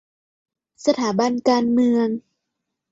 [0.85, 2.07] สถาบันการเมือง